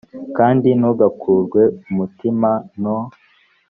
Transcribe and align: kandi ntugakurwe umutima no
kandi 0.37 0.69
ntugakurwe 0.79 1.61
umutima 1.89 2.49
no 2.81 2.97